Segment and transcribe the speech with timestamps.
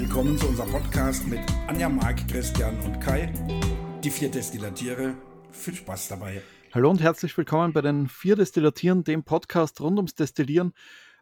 [0.00, 3.32] willkommen zu unserem Podcast mit Anja, Marc, Christian und Kai.
[4.04, 5.14] Die vier Destillatiere.
[5.50, 6.42] Viel Spaß dabei.
[6.74, 10.74] Hallo und herzlich willkommen bei den vier Destillatieren, dem Podcast rund ums Destillieren.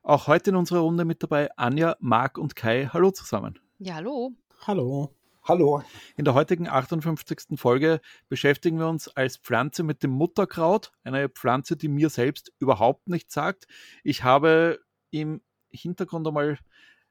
[0.02, 2.90] Auch heute in unserer Runde mit dabei Anja, Marc und Kai.
[2.92, 3.60] Hallo zusammen.
[3.78, 4.32] Ja, hallo.
[4.66, 5.14] Hallo.
[5.44, 5.84] Hallo.
[6.16, 7.56] In der heutigen 58.
[7.56, 13.06] Folge beschäftigen wir uns als Pflanze mit dem Mutterkraut, eine Pflanze, die mir selbst überhaupt
[13.08, 13.68] nichts sagt.
[14.02, 14.80] Ich habe
[15.12, 16.58] im Hintergrund einmal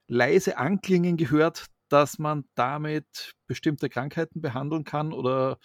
[0.08, 5.60] leise anklingen gehört, dass man damit bestimmte Krankheiten behandeln kann oder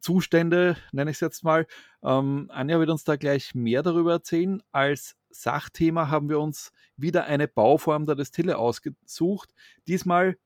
[0.00, 1.66] Zustände, nenne ich es jetzt mal.
[2.02, 4.62] Ähm, Anja wird uns da gleich mehr darüber erzählen.
[4.72, 9.54] Als Sachthema haben wir uns wieder eine Bauform der Destille ausgesucht.
[9.86, 10.36] Diesmal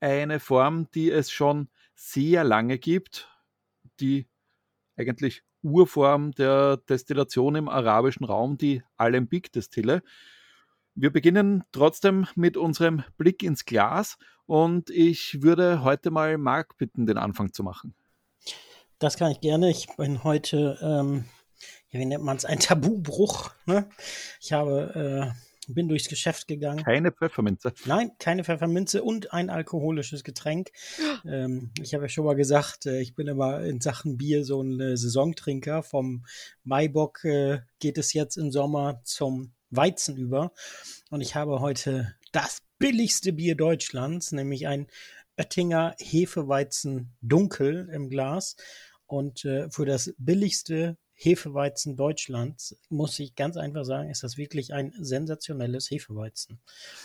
[0.00, 3.28] eine Form, die es schon sehr lange gibt,
[4.00, 4.28] die
[4.96, 10.02] eigentlich Urform der Destillation im arabischen Raum, die Alembic-Destille.
[11.00, 17.06] Wir beginnen trotzdem mit unserem Blick ins Glas und ich würde heute mal Marc bitten,
[17.06, 17.94] den Anfang zu machen.
[18.98, 19.70] Das kann ich gerne.
[19.70, 21.24] Ich bin heute, ähm,
[21.90, 23.52] ja, wie nennt man es, ein Tabubruch.
[23.66, 23.88] Ne?
[24.40, 25.32] Ich habe,
[25.68, 26.82] äh, bin durchs Geschäft gegangen.
[26.82, 27.72] Keine Pfefferminze.
[27.84, 30.72] Nein, keine Pfefferminze und ein alkoholisches Getränk.
[31.24, 34.60] ähm, ich habe ja schon mal gesagt, äh, ich bin immer in Sachen Bier so
[34.64, 35.84] ein äh, Saisontrinker.
[35.84, 36.26] Vom
[36.64, 40.52] Maibock äh, geht es jetzt im Sommer zum Weizen über.
[41.10, 44.86] Und ich habe heute das billigste Bier Deutschlands, nämlich ein
[45.36, 48.56] Oettinger Hefeweizen Dunkel im Glas.
[49.06, 54.72] Und äh, für das billigste Hefeweizen Deutschlands muss ich ganz einfach sagen, ist das wirklich
[54.72, 56.60] ein sensationelles Hefeweizen.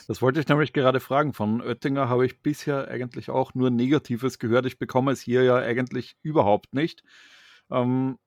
[0.08, 1.34] Das wollte ich nämlich gerade fragen.
[1.34, 4.68] Von Oettinger habe ich bisher eigentlich auch nur Negatives gehört.
[4.68, 7.04] Ich bekomme es hier ja eigentlich überhaupt nicht.
[7.72, 8.20] Ähm,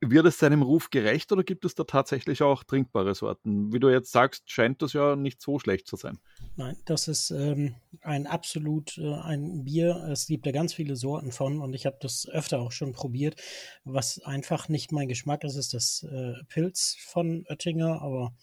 [0.00, 3.72] wird es seinem Ruf gerecht oder gibt es da tatsächlich auch trinkbare Sorten?
[3.72, 6.18] Wie du jetzt sagst, scheint das ja nicht so schlecht zu sein.
[6.56, 10.08] Nein, das ist ähm, ein absolut äh, ein Bier.
[10.10, 13.40] Es gibt da ganz viele Sorten von und ich habe das öfter auch schon probiert.
[13.84, 18.34] Was einfach nicht mein Geschmack ist, ist das äh, Pilz von Oettinger, aber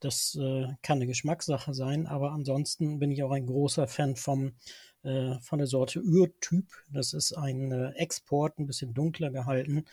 [0.00, 2.06] das äh, kann eine Geschmackssache sein.
[2.06, 4.52] Aber ansonsten bin ich auch ein großer Fan vom
[5.02, 6.66] von der Sorte Urtyp.
[6.90, 9.84] Das ist ein äh, Export, ein bisschen dunkler gehalten,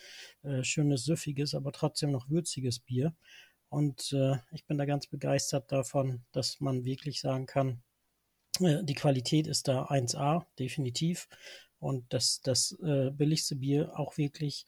[0.42, 3.14] äh, schönes, süffiges, aber trotzdem noch würziges Bier.
[3.68, 7.82] Und äh, ich bin da ganz begeistert davon, dass man wirklich sagen kann,
[8.60, 11.28] äh, die Qualität ist da 1A, definitiv.
[11.78, 14.66] Und dass das äh, billigste Bier auch wirklich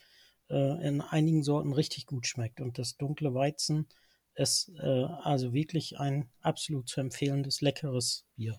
[0.51, 2.63] in einigen Sorten richtig gut schmeckt.
[2.63, 3.87] Und das dunkle Weizen
[4.35, 8.59] ist also wirklich ein absolut zu empfehlendes, leckeres Bier.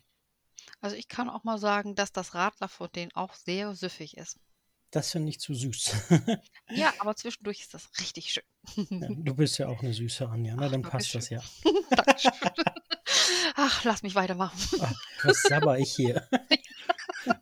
[0.81, 4.40] Also ich kann auch mal sagen, dass das Radler von denen auch sehr süffig ist.
[4.92, 5.94] Das finde ich zu süß.
[6.70, 8.44] ja, aber zwischendurch ist das richtig schön.
[8.90, 10.69] Ja, du bist ja auch eine süße Anja, ne?
[10.69, 11.42] Dann passt das ja.
[13.56, 14.58] Ach, lass mich weitermachen.
[14.81, 14.94] Ach,
[15.24, 16.28] was sabber ich hier?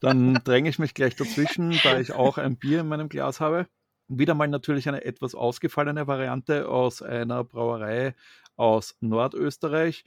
[0.02, 3.68] Dann dränge ich mich gleich dazwischen, da ich auch ein Bier in meinem Glas habe.
[4.10, 8.16] Wieder mal natürlich eine etwas ausgefallene Variante aus einer Brauerei
[8.56, 10.04] aus Nordösterreich.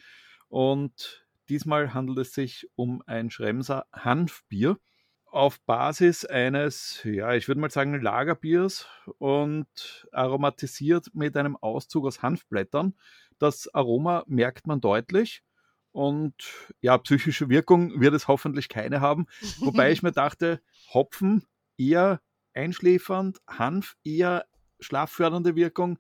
[0.49, 4.79] Und Diesmal handelt es sich um ein Schremser Hanfbier
[5.27, 8.87] auf Basis eines, ja, ich würde mal sagen, Lagerbiers
[9.19, 12.95] und aromatisiert mit einem Auszug aus Hanfblättern.
[13.41, 15.43] Das Aroma merkt man deutlich
[15.91, 16.35] und
[16.81, 19.27] ja, psychische Wirkung wird es hoffentlich keine haben.
[19.59, 20.61] Wobei ich mir dachte,
[20.95, 21.45] Hopfen
[21.77, 22.21] eher
[22.55, 24.47] einschläfernd, Hanf eher
[24.79, 25.99] schlaffördernde Wirkung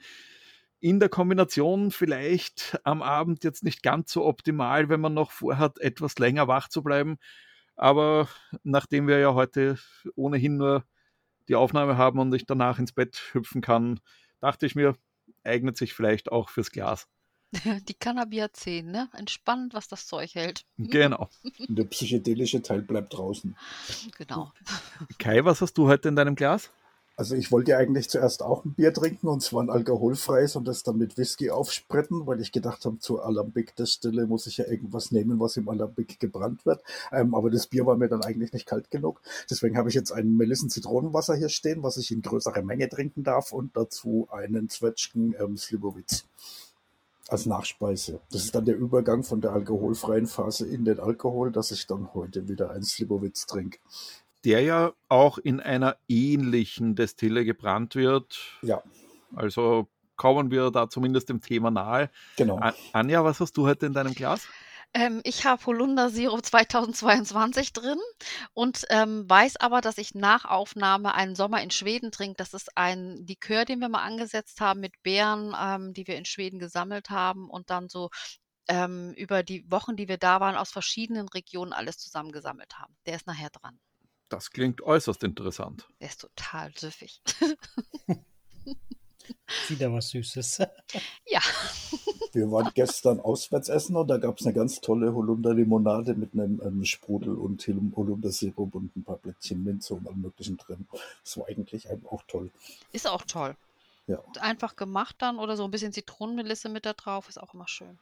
[0.81, 5.79] in der Kombination vielleicht am Abend jetzt nicht ganz so optimal, wenn man noch vorhat,
[5.79, 7.19] etwas länger wach zu bleiben.
[7.77, 8.29] Aber
[8.63, 9.79] nachdem wir ja heute
[10.15, 10.85] ohnehin nur
[11.49, 14.01] die Aufnahme haben und ich danach ins Bett hüpfen kann,
[14.41, 14.97] dachte ich mir,
[15.45, 17.09] eignet sich vielleicht auch fürs Glas.
[17.89, 19.09] Die Cannabiazin, ne?
[19.13, 20.65] Entspannend, was das Zeug hält.
[20.79, 21.29] Genau.
[21.69, 23.57] Und der psychedelische Teil bleibt draußen.
[24.17, 24.53] Genau.
[25.19, 26.71] Kai, was hast du heute in deinem Glas?
[27.21, 30.67] Also ich wollte ja eigentlich zuerst auch ein Bier trinken und zwar ein alkoholfreies und
[30.67, 34.67] das dann mit Whisky aufspritten, weil ich gedacht habe, zu Alambic der muss ich ja
[34.67, 36.83] irgendwas nehmen, was im Alambic gebrannt wird.
[37.13, 39.21] Ähm, aber das Bier war mir dann eigentlich nicht kalt genug.
[39.51, 43.53] Deswegen habe ich jetzt ein Melissen-Zitronenwasser hier stehen, was ich in größerer Menge trinken darf
[43.53, 46.25] und dazu einen Zwetschgen ähm, Slivovitz
[47.29, 48.21] als Nachspeise.
[48.33, 52.15] Das ist dann der Übergang von der alkoholfreien Phase in den Alkohol, dass ich dann
[52.15, 53.79] heute wieder ein Slivovitz trinke
[54.45, 58.39] der ja auch in einer ähnlichen Destille gebrannt wird.
[58.63, 58.83] Ja.
[59.35, 62.11] Also kommen wir da zumindest dem Thema nahe.
[62.37, 62.61] Genau.
[62.93, 64.47] Anja, was hast du heute in deinem Glas?
[64.93, 67.99] Ähm, ich habe Holunder Zero 2022 drin
[68.55, 72.35] und ähm, weiß aber, dass ich nach Aufnahme einen Sommer in Schweden trinke.
[72.37, 76.25] Das ist ein Likör, den wir mal angesetzt haben mit Beeren, ähm, die wir in
[76.25, 78.11] Schweden gesammelt haben und dann so
[78.69, 82.97] ähm, über die Wochen, die wir da waren, aus verschiedenen Regionen alles zusammengesammelt haben.
[83.07, 83.79] Der ist nachher dran.
[84.31, 85.89] Das klingt äußerst interessant.
[86.01, 87.21] Der ist total süffig.
[89.69, 90.59] Wieder was Süßes.
[91.27, 91.41] ja.
[92.33, 96.61] Wir waren gestern auswärts essen und da gab es eine ganz tolle Holunder-Limonade mit einem
[96.65, 100.87] ähm, Sprudel und Holundersirup und ein paar Blättchen Minze und allem möglichen drin.
[101.25, 102.53] Das war eigentlich auch toll.
[102.93, 103.57] Ist auch toll.
[104.07, 104.23] Ja.
[104.41, 107.99] Einfach gemacht dann oder so ein bisschen Zitronenmelisse mit da drauf, ist auch immer schön.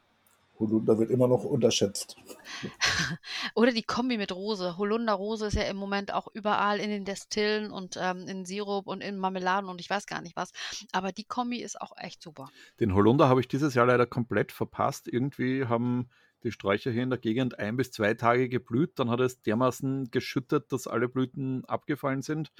[0.58, 2.16] Holunder wird immer noch unterschätzt.
[3.54, 4.76] Oder die Kombi mit Rose.
[4.76, 8.86] Holunder Rose ist ja im Moment auch überall in den Destillen und ähm, in Sirup
[8.86, 10.52] und in Marmeladen und ich weiß gar nicht was.
[10.92, 12.48] Aber die Kombi ist auch echt super.
[12.80, 15.08] Den Holunder habe ich dieses Jahr leider komplett verpasst.
[15.08, 16.08] Irgendwie haben
[16.42, 18.98] die Sträucher hier in der Gegend ein bis zwei Tage geblüht.
[18.98, 22.52] Dann hat es dermaßen geschüttet, dass alle Blüten abgefallen sind.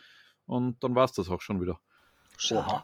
[0.47, 1.79] Und dann war es das auch schon wieder.
[2.37, 2.83] Schade.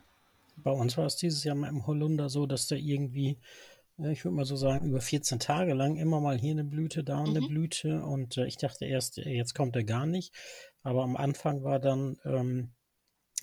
[0.56, 3.38] Bei uns war es dieses Jahr mit dem Holunder so, dass der irgendwie
[3.99, 7.23] ich würde mal so sagen, über 14 Tage lang immer mal hier eine Blüte, da
[7.23, 7.49] eine mhm.
[7.49, 8.02] Blüte.
[8.02, 10.35] Und äh, ich dachte erst, jetzt kommt er gar nicht.
[10.82, 12.73] Aber am Anfang war dann ähm,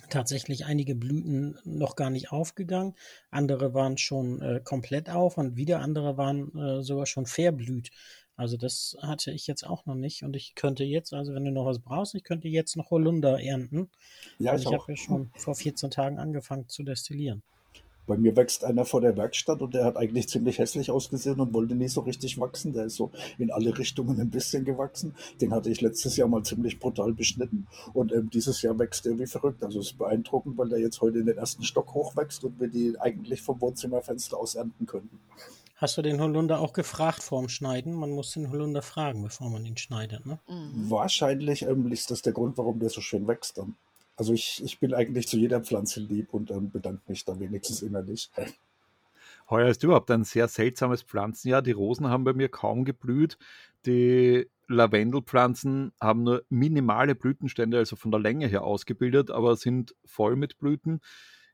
[0.09, 2.95] tatsächlich einige Blüten noch gar nicht aufgegangen.
[3.29, 7.91] Andere waren schon äh, komplett auf und wieder andere waren äh, sogar schon verblüht.
[8.35, 10.23] Also das hatte ich jetzt auch noch nicht.
[10.23, 13.39] Und ich könnte jetzt, also wenn du noch was brauchst, ich könnte jetzt noch Holunder
[13.41, 13.89] ernten.
[14.39, 17.43] Ja, also ich, ich habe ja schon vor 14 Tagen angefangen zu destillieren.
[18.11, 21.53] Bei mir wächst einer vor der Werkstatt und der hat eigentlich ziemlich hässlich ausgesehen und
[21.53, 22.73] wollte nicht so richtig wachsen.
[22.73, 25.15] Der ist so in alle Richtungen ein bisschen gewachsen.
[25.39, 29.17] Den hatte ich letztes Jahr mal ziemlich brutal beschnitten und ähm, dieses Jahr wächst er
[29.17, 29.63] wie verrückt.
[29.63, 32.67] Also es ist beeindruckend, weil der jetzt heute in den ersten Stock hochwächst und wir
[32.67, 35.17] die eigentlich vom Wohnzimmerfenster aus ernten könnten.
[35.77, 37.93] Hast du den Holunder auch gefragt vorm Schneiden?
[37.93, 40.37] Man muss den Holunder fragen, bevor man ihn schneidet, ne?
[40.49, 40.89] Mhm.
[40.89, 43.77] Wahrscheinlich ähm, ist das der Grund, warum der so schön wächst dann.
[44.21, 47.81] Also ich, ich bin eigentlich zu jeder Pflanze lieb und ähm, bedanke mich da wenigstens
[47.81, 48.29] innerlich.
[49.49, 51.63] Heuer ist überhaupt ein sehr seltsames Pflanzenjahr.
[51.63, 53.39] Die Rosen haben bei mir kaum geblüht.
[53.87, 60.35] Die Lavendelpflanzen haben nur minimale Blütenstände, also von der Länge her ausgebildet, aber sind voll
[60.35, 61.01] mit Blüten.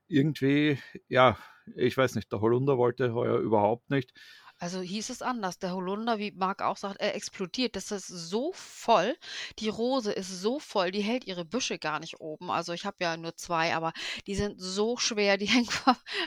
[0.06, 0.76] Irgendwie,
[1.08, 1.38] ja,
[1.74, 4.12] ich weiß nicht, der Holunder wollte heuer überhaupt nicht.
[4.58, 5.58] Also hieß es anders.
[5.58, 7.76] Der Holunder, wie Marc auch sagt, er explodiert.
[7.76, 9.16] Das ist so voll.
[9.60, 12.50] Die Rose ist so voll, die hält ihre Büsche gar nicht oben.
[12.50, 13.92] Also ich habe ja nur zwei, aber
[14.26, 15.68] die sind so schwer, die hängen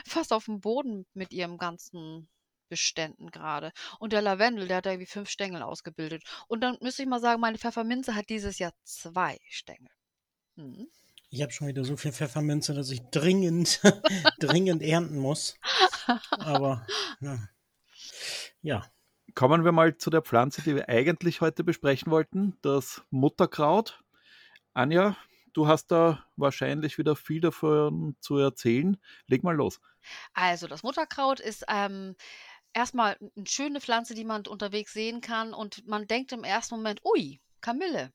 [0.06, 2.28] fast auf dem Boden mit ihrem ganzen
[2.68, 3.72] Beständen gerade.
[3.98, 6.24] Und der Lavendel, der hat irgendwie fünf Stängel ausgebildet.
[6.48, 9.90] Und dann müsste ich mal sagen, meine Pfefferminze hat dieses Jahr zwei Stängel.
[10.56, 10.88] Hm.
[11.28, 13.82] Ich habe schon wieder so viel Pfefferminze, dass ich dringend,
[14.40, 15.58] dringend ernten muss.
[16.30, 16.86] Aber
[17.20, 17.38] ja.
[18.62, 18.86] Ja.
[19.34, 24.02] Kommen wir mal zu der Pflanze, die wir eigentlich heute besprechen wollten, das Mutterkraut.
[24.74, 25.16] Anja,
[25.52, 28.98] du hast da wahrscheinlich wieder viel davon zu erzählen.
[29.26, 29.80] Leg mal los.
[30.34, 32.14] Also, das Mutterkraut ist ähm,
[32.72, 37.00] erstmal eine schöne Pflanze, die man unterwegs sehen kann und man denkt im ersten Moment,
[37.04, 38.12] ui, Kamille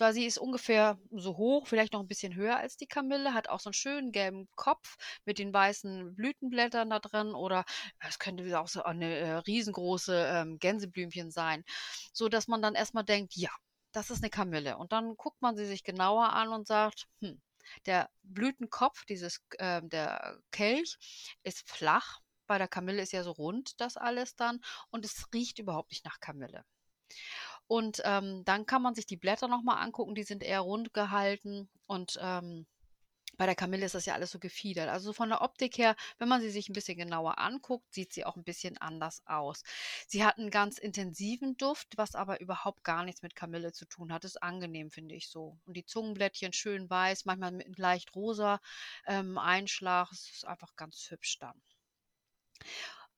[0.00, 3.48] weil sie ist ungefähr so hoch, vielleicht noch ein bisschen höher als die Kamille, hat
[3.48, 7.64] auch so einen schönen gelben Kopf mit den weißen Blütenblättern da drin oder
[8.00, 11.64] es könnte auch so eine äh, riesengroße ähm, Gänseblümchen sein,
[12.12, 13.50] so dass man dann erstmal denkt, ja,
[13.92, 14.76] das ist eine Kamille.
[14.78, 17.40] Und dann guckt man sie sich genauer an und sagt, hm,
[17.86, 20.96] der Blütenkopf, dieses, äh, der Kelch,
[21.42, 22.20] ist flach.
[22.46, 24.60] Bei der Kamille ist ja so rund das alles dann
[24.90, 26.64] und es riecht überhaupt nicht nach Kamille.
[27.70, 31.68] Und ähm, dann kann man sich die Blätter nochmal angucken, die sind eher rund gehalten
[31.86, 32.66] und ähm,
[33.36, 34.88] bei der Kamille ist das ja alles so gefiedert.
[34.88, 38.24] Also von der Optik her, wenn man sie sich ein bisschen genauer anguckt, sieht sie
[38.24, 39.62] auch ein bisschen anders aus.
[40.08, 44.12] Sie hat einen ganz intensiven Duft, was aber überhaupt gar nichts mit Kamille zu tun
[44.12, 44.24] hat.
[44.24, 45.56] Ist angenehm, finde ich so.
[45.64, 48.60] Und die Zungenblättchen schön weiß, manchmal mit leicht rosa
[49.06, 50.10] ähm, Einschlag.
[50.10, 51.62] Es ist einfach ganz hübsch dann.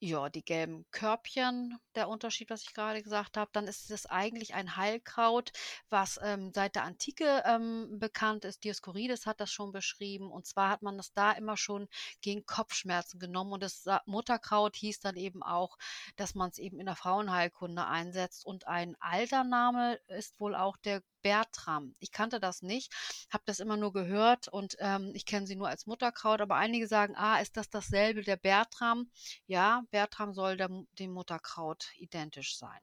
[0.05, 3.53] Ja, die gelben Körbchen, der Unterschied, was ich gerade gesagt habe.
[3.53, 5.53] Dann ist es eigentlich ein Heilkraut,
[5.91, 8.65] was ähm, seit der Antike ähm, bekannt ist.
[8.65, 10.33] Dioskurides hat das schon beschrieben.
[10.33, 11.87] Und zwar hat man das da immer schon
[12.21, 13.53] gegen Kopfschmerzen genommen.
[13.53, 15.79] Und das Mutterkraut hieß dann eben auch,
[16.17, 18.45] dass man es eben in der Frauenheilkunde einsetzt.
[18.45, 21.95] Und ein alter Name ist wohl auch der Bertram.
[21.99, 22.93] Ich kannte das nicht,
[23.31, 26.87] habe das immer nur gehört und ähm, ich kenne sie nur als Mutterkraut, aber einige
[26.87, 29.11] sagen, ah, ist das dasselbe, der Bertram?
[29.47, 32.81] Ja, Bertram soll der, dem Mutterkraut identisch sein.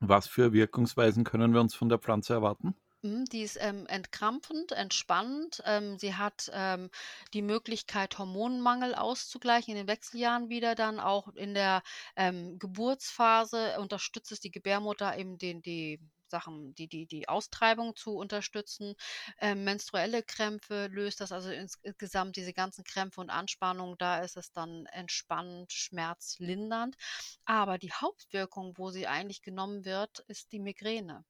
[0.00, 2.74] Was für Wirkungsweisen können wir uns von der Pflanze erwarten?
[3.02, 5.62] Mhm, die ist ähm, entkrampfend, entspannend.
[5.64, 6.90] Ähm, sie hat ähm,
[7.34, 10.74] die Möglichkeit, Hormonmangel auszugleichen in den Wechseljahren wieder.
[10.74, 11.82] Dann auch in der
[12.16, 18.16] ähm, Geburtsphase unterstützt es die Gebärmutter eben den, die Sachen, die, die, die Austreibung zu
[18.16, 18.94] unterstützen.
[19.40, 23.96] Ähm, menstruelle Krämpfe löst das also insgesamt diese ganzen Krämpfe und Anspannungen.
[23.98, 26.96] Da ist es dann entspannend, schmerzlindernd.
[27.44, 31.24] Aber die Hauptwirkung, wo sie eigentlich genommen wird, ist die Migräne.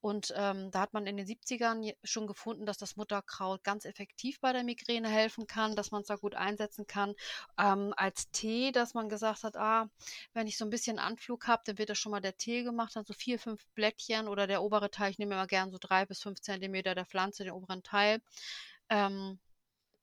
[0.00, 4.40] Und ähm, da hat man in den 70ern schon gefunden, dass das Mutterkraut ganz effektiv
[4.40, 7.14] bei der Migräne helfen kann, dass man es da gut einsetzen kann.
[7.58, 9.88] Ähm, als Tee, dass man gesagt hat, ah,
[10.34, 12.94] wenn ich so ein bisschen Anflug habe, dann wird da schon mal der Tee gemacht,
[12.94, 16.06] dann so vier, fünf Blättchen oder der obere Teil, ich nehme immer gern so drei
[16.06, 18.20] bis fünf Zentimeter der Pflanze, den oberen Teil.
[18.90, 19.38] Ähm,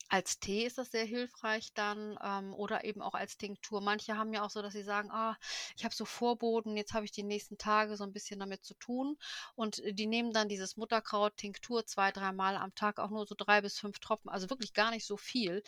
[0.07, 3.81] als Tee ist das sehr hilfreich dann ähm, oder eben auch als Tinktur.
[3.81, 5.37] Manche haben ja auch so, dass sie sagen, ah,
[5.75, 8.75] ich habe so Vorboten, jetzt habe ich die nächsten Tage so ein bisschen damit zu
[8.75, 9.17] tun
[9.55, 13.61] und äh, die nehmen dann dieses Mutterkraut-Tinktur zwei, dreimal am Tag, auch nur so drei
[13.61, 15.63] bis fünf Tropfen, also wirklich gar nicht so viel.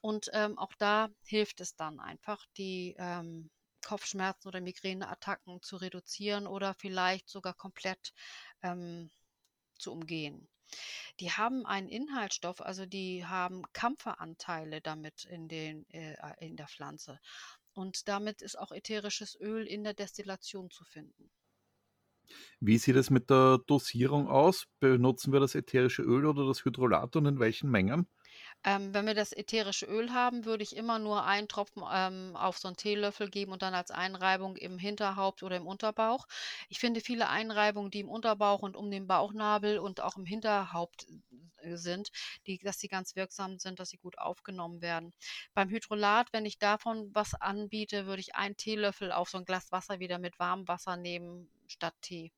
[0.00, 3.50] Und ähm, auch da hilft es dann einfach, die ähm,
[3.84, 8.12] Kopfschmerzen oder Migräneattacken zu reduzieren oder vielleicht sogar komplett
[8.62, 9.10] ähm,
[9.78, 10.48] zu umgehen.
[11.20, 17.18] Die haben einen Inhaltsstoff, also die haben Kampferanteile damit in, den, äh, in der Pflanze.
[17.74, 21.30] Und damit ist auch ätherisches Öl in der Destillation zu finden.
[22.60, 24.66] Wie sieht es mit der Dosierung aus?
[24.80, 28.06] Benutzen wir das ätherische Öl oder das Hydrolat und in welchen Mengen?
[28.64, 32.58] Ähm, wenn wir das ätherische Öl haben, würde ich immer nur einen Tropfen ähm, auf
[32.58, 36.26] so einen Teelöffel geben und dann als Einreibung im Hinterhaupt oder im Unterbauch.
[36.68, 41.06] Ich finde viele Einreibungen, die im Unterbauch und um den Bauchnabel und auch im Hinterhaupt
[41.62, 42.10] äh, sind,
[42.46, 45.12] die, dass sie ganz wirksam sind, dass sie gut aufgenommen werden.
[45.54, 49.72] Beim Hydrolat, wenn ich davon was anbiete, würde ich einen Teelöffel auf so ein Glas
[49.72, 52.32] Wasser wieder mit warmem Wasser nehmen statt Tee.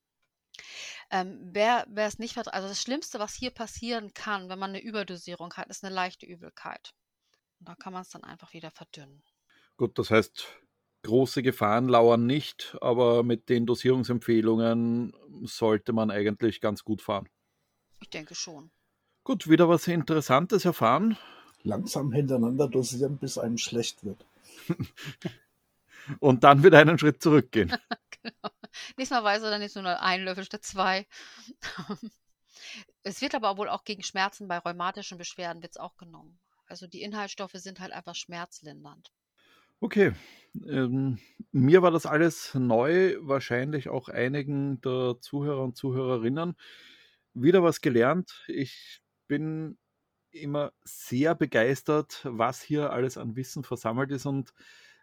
[1.11, 4.83] Ähm, wer es nicht verträgt, also das Schlimmste, was hier passieren kann, wenn man eine
[4.83, 6.95] Überdosierung hat, ist eine leichte Übelkeit.
[7.61, 9.23] Und da kann man es dann einfach wieder verdünnen.
[9.77, 10.47] Gut, das heißt,
[11.03, 17.29] große Gefahren lauern nicht, aber mit den Dosierungsempfehlungen sollte man eigentlich ganz gut fahren.
[18.01, 18.71] Ich denke schon.
[19.23, 21.17] Gut, wieder was Interessantes erfahren.
[21.63, 24.27] Langsam hintereinander dosieren, bis einem schlecht wird.
[26.21, 27.71] Und dann wieder einen Schritt zurückgehen.
[28.23, 28.51] genau.
[28.97, 31.07] Nächstes Mal weiß er dann nicht nur ein Löffel statt zwei.
[33.03, 36.39] es wird aber wohl auch gegen Schmerzen bei rheumatischen Beschwerden wird's auch genommen.
[36.67, 39.13] Also die Inhaltsstoffe sind halt einfach schmerzlindernd.
[39.81, 40.13] Okay.
[40.67, 41.19] Ähm,
[41.53, 46.57] mir war das alles neu, wahrscheinlich auch einigen der Zuhörer und Zuhörerinnen.
[47.35, 48.45] Wieder was gelernt.
[48.47, 49.77] Ich bin
[50.31, 54.55] immer sehr begeistert, was hier alles an Wissen versammelt ist und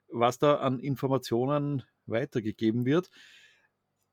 [0.07, 3.09] was da an Informationen weitergegeben wird.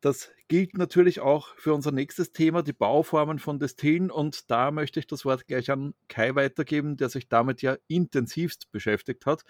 [0.00, 4.10] Das gilt natürlich auch für unser nächstes Thema, die Bauformen von Destillen.
[4.10, 8.70] Und da möchte ich das Wort gleich an Kai weitergeben, der sich damit ja intensivst
[8.70, 9.44] beschäftigt hat,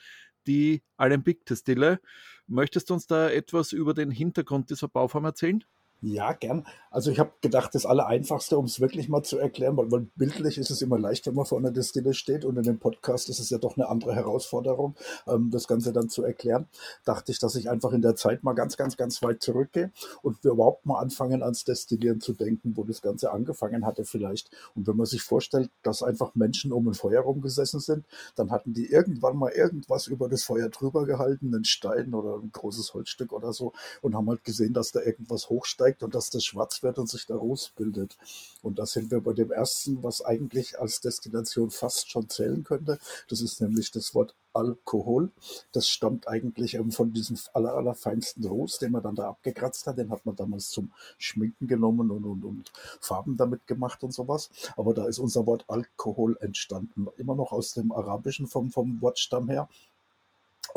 [0.46, 2.00] die Alembic-Destille.
[2.46, 5.64] Möchtest du uns da etwas über den Hintergrund dieser Bauform erzählen?
[6.00, 6.64] Ja, gern.
[6.92, 10.56] Also ich habe gedacht, das Allereinfachste, um es wirklich mal zu erklären, weil, weil, bildlich
[10.56, 13.40] ist es immer leicht, wenn man vor einer Destille steht und in dem Podcast ist
[13.40, 14.94] es ja doch eine andere Herausforderung,
[15.26, 16.68] ähm, das Ganze dann zu erklären,
[17.04, 19.90] dachte ich, dass ich einfach in der Zeit mal ganz, ganz, ganz weit zurückgehe
[20.22, 24.50] und wir überhaupt mal anfangen, ans Destillieren zu denken, wo das Ganze angefangen hatte vielleicht.
[24.76, 28.72] Und wenn man sich vorstellt, dass einfach Menschen um ein Feuer rumgesessen sind, dann hatten
[28.72, 33.32] die irgendwann mal irgendwas über das Feuer drüber gehalten, einen Stein oder ein großes Holzstück
[33.32, 36.82] oder so und haben halt gesehen, dass da irgendwas hochsteigt steigt und dass das schwarz
[36.82, 38.16] wird und sich da Ruß bildet.
[38.62, 42.98] Und da sind wir bei dem ersten, was eigentlich als Destillation fast schon zählen könnte.
[43.28, 45.30] Das ist nämlich das Wort Alkohol.
[45.72, 49.98] Das stammt eigentlich von diesem aller, allerfeinsten Ruß, den man dann da abgekratzt hat.
[49.98, 54.50] Den hat man damals zum Schminken genommen und, und, und Farben damit gemacht und sowas.
[54.76, 57.06] Aber da ist unser Wort Alkohol entstanden.
[57.16, 59.68] Immer noch aus dem Arabischen vom, vom Wortstamm her.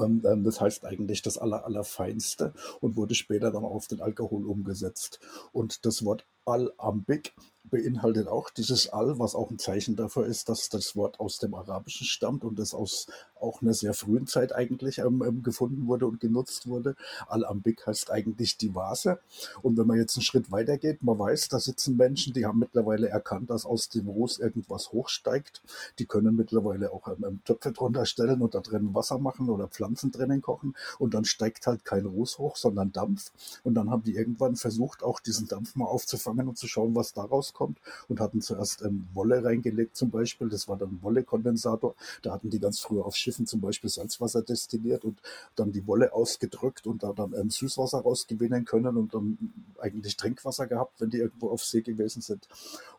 [0.01, 4.45] Und ähm, das heißt eigentlich das Aller, Allerfeinste und wurde später dann auf den Alkohol
[4.45, 5.19] umgesetzt.
[5.51, 7.33] Und das Wort Al-Ambik
[7.71, 11.55] beinhaltet auch dieses Al, was auch ein Zeichen dafür ist, dass das Wort aus dem
[11.55, 13.07] Arabischen stammt und das aus
[13.39, 16.95] auch einer sehr frühen Zeit eigentlich ähm, ähm, gefunden wurde und genutzt wurde.
[17.27, 19.19] Al-Ambik heißt eigentlich die Vase.
[19.61, 22.59] Und wenn man jetzt einen Schritt weiter geht, man weiß, da sitzen Menschen, die haben
[22.59, 25.61] mittlerweile erkannt, dass aus dem Ruß irgendwas hochsteigt.
[25.97, 29.67] Die können mittlerweile auch ähm, ähm, Töpfe drunter stellen und da drinnen Wasser machen oder
[29.67, 30.75] Pflanzen drinnen kochen.
[30.99, 33.31] Und dann steigt halt kein Ruß hoch, sondern Dampf.
[33.63, 37.13] Und dann haben die irgendwann versucht, auch diesen Dampf mal aufzufangen und zu schauen, was
[37.13, 40.49] daraus rauskommt und hatten zuerst ähm, Wolle reingelegt zum Beispiel.
[40.49, 41.95] Das war dann Wollekondensator.
[42.21, 45.19] Da hatten die ganz früher auf Schiffen zum Beispiel Salzwasser destilliert und
[45.55, 49.37] dann die Wolle ausgedrückt und da dann ähm, Süßwasser rausgewinnen können und dann
[49.79, 52.47] eigentlich Trinkwasser gehabt, wenn die irgendwo auf See gewesen sind.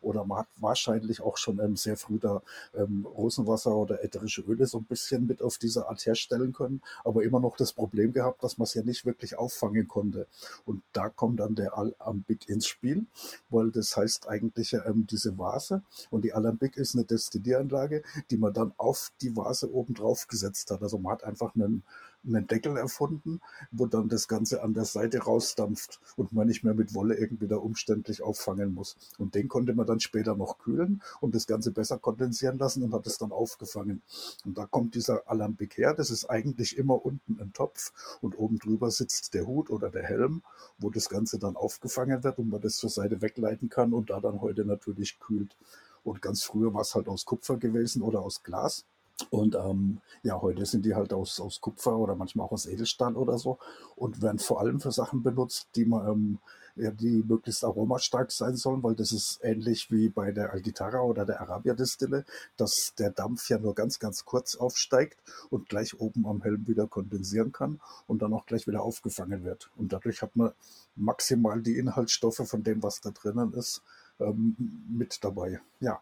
[0.01, 2.41] Oder man hat wahrscheinlich auch schon ähm, sehr früh da
[2.75, 7.23] ähm, Rosenwasser oder ätherische Öle so ein bisschen mit auf diese Art herstellen können, aber
[7.23, 10.27] immer noch das Problem gehabt, dass man es ja nicht wirklich auffangen konnte.
[10.65, 13.05] Und da kommt dann der Alambic ins Spiel,
[13.49, 18.53] weil das heißt eigentlich ähm, diese Vase und die Alambic ist eine Destillieranlage, die man
[18.53, 20.81] dann auf die Vase oben drauf gesetzt hat.
[20.81, 21.83] Also man hat einfach einen
[22.25, 26.73] einen Deckel erfunden, wo dann das Ganze an der Seite rausdampft und man nicht mehr
[26.73, 28.95] mit Wolle irgendwie da umständlich auffangen muss.
[29.17, 32.93] Und den konnte man dann später noch kühlen und das Ganze besser kondensieren lassen und
[32.93, 34.01] hat es dann aufgefangen.
[34.45, 35.93] Und da kommt dieser Alambic her.
[35.93, 40.03] Das ist eigentlich immer unten ein Topf und oben drüber sitzt der Hut oder der
[40.03, 40.43] Helm,
[40.77, 44.19] wo das Ganze dann aufgefangen wird und man das zur Seite wegleiten kann und da
[44.19, 45.55] dann heute natürlich kühlt.
[46.03, 48.85] Und ganz früher war es halt aus Kupfer gewesen oder aus Glas.
[49.29, 53.15] Und ähm, ja, heute sind die halt aus, aus Kupfer oder manchmal auch aus Edelstahl
[53.15, 53.57] oder so
[53.95, 56.39] und werden vor allem für Sachen benutzt, die man ähm,
[56.75, 61.25] ja, die möglichst aromastark sein sollen, weil das ist ähnlich wie bei der Algitara oder
[61.25, 62.25] der Arabia Distille,
[62.57, 66.87] dass der Dampf ja nur ganz, ganz kurz aufsteigt und gleich oben am Helm wieder
[66.87, 69.69] kondensieren kann und dann auch gleich wieder aufgefangen wird.
[69.75, 70.51] Und dadurch hat man
[70.95, 73.83] maximal die Inhaltsstoffe von dem, was da drinnen ist,
[74.19, 74.55] ähm,
[74.89, 75.61] mit dabei.
[75.79, 76.01] Ja.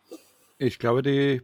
[0.58, 1.42] Ich glaube, die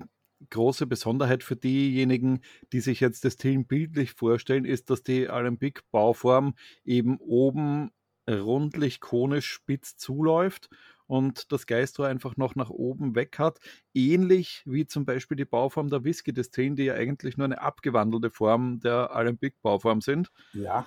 [0.50, 2.42] große Besonderheit für diejenigen,
[2.72, 7.92] die sich jetzt das Team bildlich vorstellen, ist, dass die Alembic-Bauform eben oben
[8.30, 10.70] rundlich konisch spitz zuläuft
[11.08, 13.60] und das Geistrohr einfach noch nach oben weg hat.
[13.94, 18.80] Ähnlich wie zum Beispiel die Bauform der Whisky-Destillen, die ja eigentlich nur eine abgewandelte Form
[18.82, 20.30] der Alembic-Bauform sind.
[20.54, 20.86] Ja.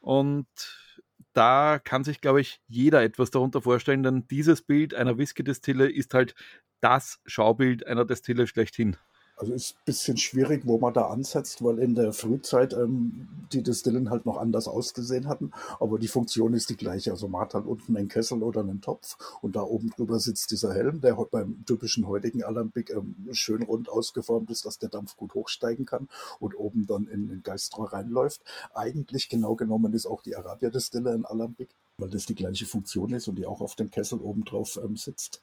[0.00, 0.46] Und
[1.32, 6.14] da kann sich, glaube ich, jeder etwas darunter vorstellen, denn dieses Bild einer Whisky-Destille ist
[6.14, 6.34] halt
[6.80, 8.96] das Schaubild einer Destille schlechthin.
[9.38, 13.62] Also ist ein bisschen schwierig, wo man da ansetzt, weil in der Frühzeit ähm, die
[13.62, 17.10] Destillen halt noch anders ausgesehen hatten, aber die Funktion ist die gleiche.
[17.10, 20.52] Also man hat halt unten einen Kessel oder einen Topf und da oben drüber sitzt
[20.52, 25.18] dieser Helm, der beim typischen heutigen Alambic ähm, schön rund ausgeformt ist, dass der Dampf
[25.18, 26.08] gut hochsteigen kann
[26.40, 28.40] und oben dann in den Geistrohr reinläuft.
[28.72, 31.68] Eigentlich genau genommen ist auch die Arabia-Destille ein Alambic,
[31.98, 34.96] weil das die gleiche Funktion ist und die auch auf dem Kessel oben drauf ähm,
[34.96, 35.42] sitzt.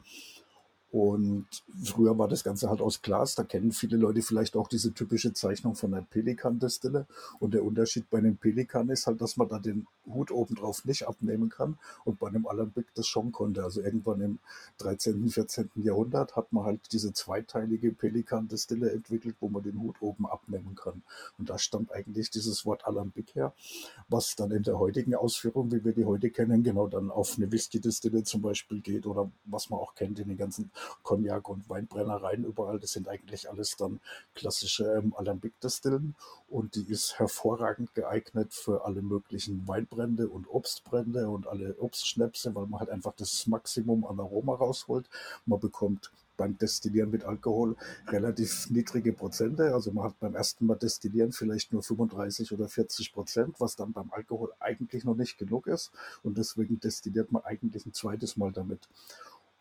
[0.93, 1.47] Und
[1.83, 3.33] früher war das Ganze halt aus Glas.
[3.33, 7.07] Da kennen viele Leute vielleicht auch diese typische Zeichnung von einer Pelikan-Destille.
[7.39, 11.07] Und der Unterschied bei einem Pelikan ist halt, dass man da den Hut obendrauf nicht
[11.07, 13.63] abnehmen kann und bei einem Alembic das schon konnte.
[13.63, 14.39] Also irgendwann im
[14.77, 15.71] 13., 14.
[15.75, 21.01] Jahrhundert hat man halt diese zweiteilige Pelikan-Destille entwickelt, wo man den Hut oben abnehmen kann.
[21.39, 23.53] Und da stammt eigentlich dieses Wort Alembic her,
[24.09, 27.51] was dann in der heutigen Ausführung, wie wir die heute kennen, genau dann auf eine
[27.51, 30.69] Whisky-Destille zum Beispiel geht oder was man auch kennt in den ganzen
[31.03, 32.79] Cognac und Weinbrennereien überall.
[32.79, 33.99] Das sind eigentlich alles dann
[34.35, 36.15] klassische ähm, Alembic-Destillen
[36.49, 42.67] und die ist hervorragend geeignet für alle möglichen Weinbrände und Obstbrände und alle Obstschnäpse, weil
[42.67, 45.09] man halt einfach das Maximum an Aroma rausholt.
[45.45, 47.75] Man bekommt beim Destillieren mit Alkohol
[48.07, 49.73] relativ niedrige Prozente.
[49.73, 53.93] Also man hat beim ersten Mal Destillieren vielleicht nur 35 oder 40 Prozent, was dann
[53.93, 55.91] beim Alkohol eigentlich noch nicht genug ist.
[56.23, 58.87] Und deswegen destilliert man eigentlich ein zweites Mal damit.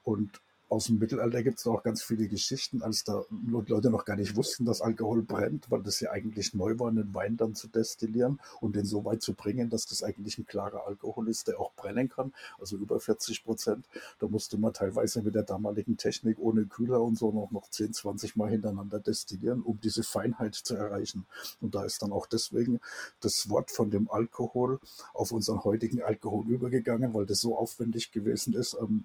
[0.04, 0.40] Und
[0.72, 4.36] aus dem Mittelalter gibt es auch ganz viele Geschichten, als da Leute noch gar nicht
[4.36, 8.40] wussten, dass Alkohol brennt, weil das ja eigentlich neu war, einen Wein dann zu destillieren
[8.62, 11.74] und den so weit zu bringen, dass das eigentlich ein klarer Alkohol ist, der auch
[11.74, 13.84] brennen kann, also über 40 Prozent.
[14.18, 17.92] Da musste man teilweise mit der damaligen Technik ohne Kühler und so noch, noch 10,
[17.92, 21.26] 20 Mal hintereinander destillieren, um diese Feinheit zu erreichen.
[21.60, 22.80] Und da ist dann auch deswegen
[23.20, 24.80] das Wort von dem Alkohol
[25.12, 29.04] auf unseren heutigen Alkohol übergegangen, weil das so aufwendig gewesen ist, ähm,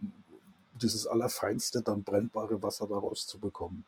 [0.77, 3.85] dieses allerfeinste, dann brennbare Wasser daraus zu bekommen.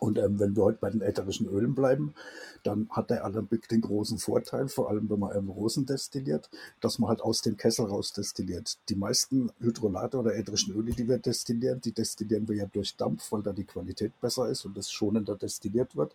[0.00, 2.14] Und ähm, wenn wir heute bei den ätherischen Ölen bleiben,
[2.62, 6.98] dann hat der Alembic den großen Vorteil, vor allem wenn man ähm, Rosen destilliert, dass
[6.98, 8.78] man halt aus dem Kessel raus destilliert.
[8.88, 13.32] Die meisten Hydrolate oder ätherischen Öle, die wir destillieren, die destillieren wir ja durch Dampf,
[13.32, 16.14] weil da die Qualität besser ist und es schonender destilliert wird.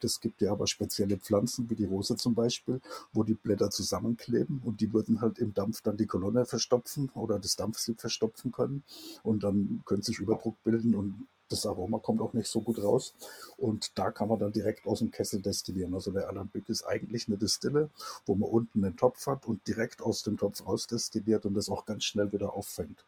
[0.00, 2.80] Das gibt ja aber spezielle Pflanzen, wie die Rose zum Beispiel,
[3.12, 7.38] wo die Blätter zusammenkleben und die würden halt im Dampf dann die Kolonne verstopfen oder
[7.38, 8.84] das Dampfsieb verstopfen können
[9.22, 13.14] und dann könnte sich Überdruck bilden und das Aroma kommt auch nicht so gut raus.
[13.56, 15.94] Und da kann man dann direkt aus dem Kessel destillieren.
[15.94, 17.90] Also der Alambic ist eigentlich eine Distille,
[18.26, 21.68] wo man unten einen Topf hat und direkt aus dem Topf raus destilliert und das
[21.68, 23.04] auch ganz schnell wieder auffängt.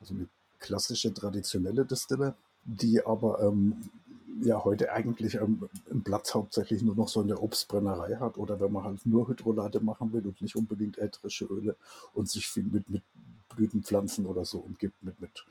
[0.00, 3.90] Also eine klassische, traditionelle Distille, die aber ähm,
[4.40, 8.60] ja heute eigentlich ähm, einen Platz hauptsächlich nur noch so in der Obstbrennerei hat oder
[8.60, 11.76] wenn man halt nur Hydrolate machen will und nicht unbedingt ätherische Öle
[12.14, 13.02] und sich viel mit, mit
[13.54, 15.44] Blütenpflanzen oder so umgibt, mit, mit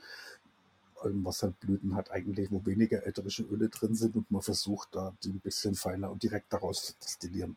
[1.04, 5.30] ähm, Wasserblüten hat eigentlich, wo weniger ätherische Öle drin sind und man versucht da die
[5.30, 7.56] ein bisschen feiner und direkt daraus zu destillieren.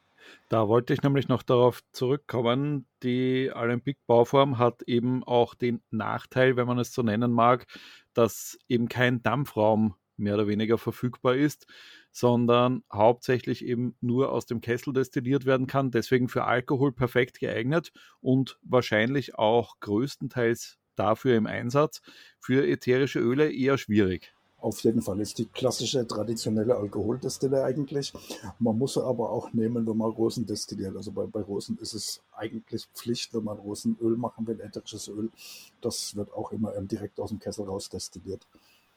[0.50, 2.88] Da wollte ich nämlich noch darauf zurückkommen.
[3.04, 7.68] Die Alembic-Bauform hat eben auch den Nachteil, wenn man es so nennen mag,
[8.14, 11.68] dass eben kein Dampfraum mehr oder weniger verfügbar ist,
[12.12, 15.92] sondern hauptsächlich eben nur aus dem Kessel destilliert werden kann.
[15.92, 22.02] Deswegen für Alkohol perfekt geeignet und wahrscheinlich auch größtenteils dafür im Einsatz.
[22.40, 24.34] Für ätherische Öle eher schwierig.
[24.66, 28.12] Auf jeden Fall ist die klassische traditionelle Alkoholdestille eigentlich.
[28.58, 30.96] Man muss sie aber auch nehmen, wenn man Rosen destilliert.
[30.96, 35.30] Also bei, bei Rosen ist es eigentlich Pflicht, wenn man Rosenöl machen will, ätherisches Öl.
[35.82, 38.48] Das wird auch immer ähm, direkt aus dem Kessel raus destilliert.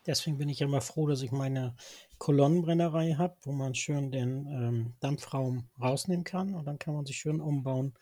[0.07, 1.75] Deswegen bin ich immer froh, dass ich meine
[2.17, 7.19] Kolonnenbrennerei habe, wo man schön den ähm, Dampfraum rausnehmen kann und dann kann man sich
[7.19, 7.93] schön umbauen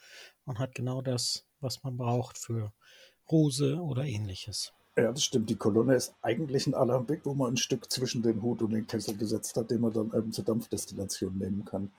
[0.44, 2.72] und hat genau das, was man braucht für
[3.30, 4.72] Rose oder ähnliches.
[4.96, 5.50] Ja, das stimmt.
[5.50, 8.86] Die Kolonne ist eigentlich ein Alembic, wo man ein Stück zwischen den Hut und den
[8.86, 11.90] Kessel gesetzt hat, den man dann eben zur Dampfdestillation nehmen kann.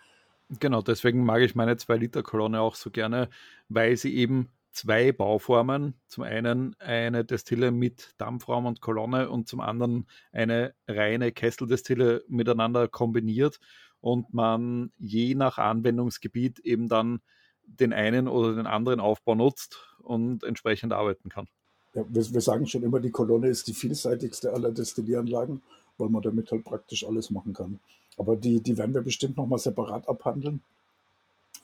[0.59, 3.29] Genau, deswegen mag ich meine 2-Liter-Kolonne auch so gerne,
[3.69, 9.59] weil sie eben zwei Bauformen, zum einen eine Destille mit Dampfraum und Kolonne und zum
[9.59, 13.59] anderen eine reine Kesseldestille miteinander kombiniert
[14.01, 17.21] und man je nach Anwendungsgebiet eben dann
[17.67, 21.47] den einen oder den anderen Aufbau nutzt und entsprechend arbeiten kann.
[21.93, 25.61] Ja, wir, wir, sagen schon immer, die Kolonne ist die vielseitigste aller Destillieranlagen,
[25.97, 27.79] weil man damit halt praktisch alles machen kann.
[28.17, 30.61] Aber die, die werden wir bestimmt nochmal separat abhandeln.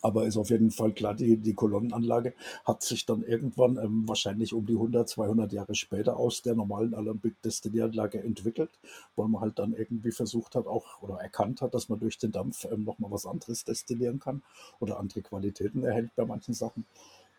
[0.04, 2.34] Aber ist auf jeden Fall klar, die, die Kolonnenanlage
[2.66, 6.94] hat sich dann irgendwann ähm, wahrscheinlich um die 100, 200 Jahre später aus der normalen
[6.94, 8.70] Alembic-Destillieranlage entwickelt,
[9.16, 12.34] weil man halt dann irgendwie versucht hat auch oder erkannt hat, dass man durch den
[12.34, 14.44] Dampf ähm, nochmal was anderes destillieren kann
[14.82, 16.86] oder andere Qualitäten erhält bei manchen Sachen.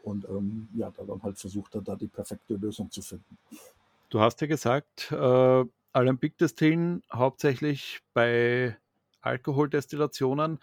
[0.03, 3.37] Und ähm, ja, da dann halt versucht er da die perfekte Lösung zu finden.
[4.09, 8.79] Du hast ja gesagt, äh, Alembic-Destillen hauptsächlich bei
[9.24, 10.59] Alkoholdestillationen.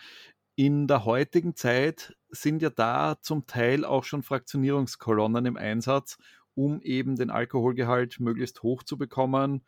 [0.55, 6.17] In der heutigen Zeit sind ja da zum Teil auch schon Fraktionierungskolonnen im Einsatz,
[6.55, 9.63] um eben den Alkoholgehalt möglichst hoch zu bekommen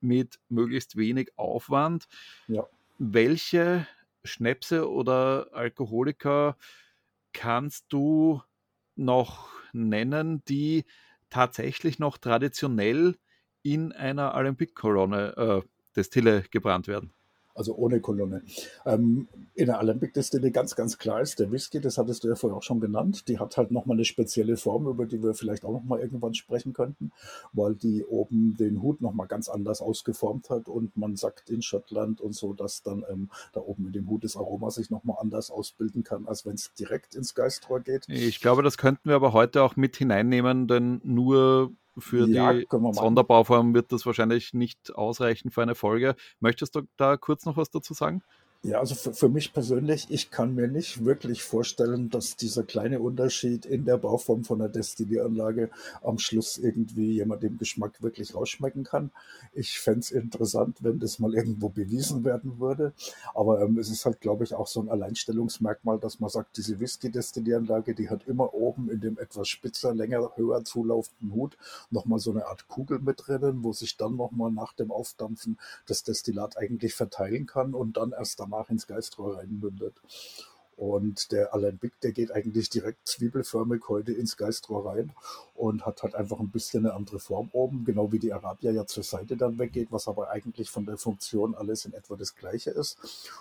[0.00, 2.06] mit möglichst wenig Aufwand.
[2.48, 2.66] Ja.
[2.98, 3.86] Welche
[4.24, 6.56] Schnäpse oder Alkoholiker
[7.32, 8.42] kannst du
[8.94, 10.84] noch nennen, die
[11.30, 13.16] tatsächlich noch traditionell
[13.62, 17.12] in einer Alembic-Kolonne äh, Destille gebrannt werden?
[17.56, 18.42] Also ohne Kolonne.
[18.84, 22.56] Ähm, in der Alembic-Destille ganz, ganz klar ist der Whisky, das hattest du ja vorher
[22.56, 25.72] auch schon genannt, die hat halt nochmal eine spezielle Form, über die wir vielleicht auch
[25.72, 27.12] nochmal irgendwann sprechen könnten,
[27.52, 32.20] weil die oben den Hut nochmal ganz anders ausgeformt hat und man sagt in Schottland
[32.20, 35.50] und so, dass dann ähm, da oben in dem Hut das Aroma sich nochmal anders
[35.50, 38.04] ausbilden kann, als wenn es direkt ins Geistrohr geht.
[38.08, 42.66] Ich glaube, das könnten wir aber heute auch mit hineinnehmen, denn nur für ja, die
[42.70, 46.14] Sonderbauform wird das wahrscheinlich nicht ausreichen für eine Folge.
[46.40, 48.22] Möchtest du da kurz noch was dazu sagen?
[48.62, 52.98] Ja, also für, für, mich persönlich, ich kann mir nicht wirklich vorstellen, dass dieser kleine
[53.00, 55.70] Unterschied in der Bauform von der Destillieranlage
[56.02, 59.12] am Schluss irgendwie jemand den Geschmack wirklich rausschmecken kann.
[59.52, 62.92] Ich fände es interessant, wenn das mal irgendwo bewiesen werden würde.
[63.34, 66.80] Aber ähm, es ist halt, glaube ich, auch so ein Alleinstellungsmerkmal, dass man sagt, diese
[66.80, 71.56] Whisky-Destillieranlage, die hat immer oben in dem etwas spitzer, länger, höher zulaufenden Hut
[71.90, 76.02] nochmal so eine Art Kugel mit drinnen, wo sich dann nochmal nach dem Aufdampfen das
[76.02, 80.00] Destillat eigentlich verteilen kann und dann erst danach danach ins Geistrohr reinmündet.
[80.78, 85.14] Und der Alembic, der geht eigentlich direkt zwiebelförmig heute ins Geistrohr rein
[85.54, 88.84] und hat halt einfach ein bisschen eine andere Form oben, genau wie die Arabia ja
[88.84, 92.72] zur Seite dann weggeht, was aber eigentlich von der Funktion alles in etwa das gleiche
[92.72, 92.98] ist.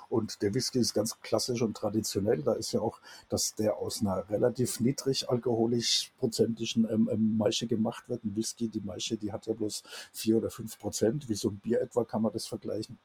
[0.07, 2.41] Und der Whisky ist ganz klassisch und traditionell.
[2.41, 7.67] Da ist ja auch, dass der aus einer relativ niedrig alkoholisch prozentischen ähm, ähm, Maische
[7.67, 8.23] gemacht wird.
[8.23, 11.27] Ein Whisky, die Maische, die hat ja bloß vier oder fünf Prozent.
[11.27, 12.97] Wie so ein Bier etwa kann man das vergleichen.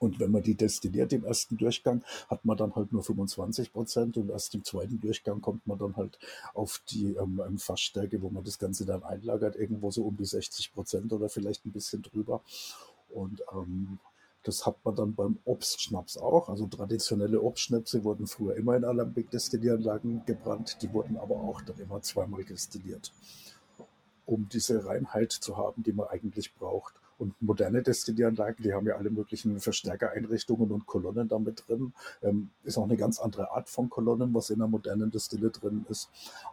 [0.00, 4.16] Und wenn man die destilliert im ersten Durchgang, hat man dann halt nur 25 Prozent
[4.16, 6.18] und erst im zweiten Durchgang kommt man dann halt
[6.54, 10.24] auf die ähm, ähm, Fassstärke, wo man das Ganze dann einlagert, irgendwo so um die
[10.24, 12.40] 60 Prozent oder vielleicht ein bisschen drüber.
[13.10, 13.98] Und ähm,
[14.42, 16.48] das hat man dann beim Obstschnaps auch.
[16.48, 20.78] Also traditionelle Obstschnäpse wurden früher immer in Alembic-Destillieranlagen gebrannt.
[20.80, 23.12] Die wurden aber auch dann immer zweimal destilliert,
[24.24, 26.99] um diese Reinheit zu haben, die man eigentlich braucht.
[27.20, 31.92] Und moderne Destillieranlagen, die haben ja alle möglichen Verstärkereinrichtungen und Kolonnen damit drin.
[32.22, 35.84] Ähm, ist auch eine ganz andere Art von Kolonnen, was in einer modernen Destille drin
[35.90, 36.08] ist.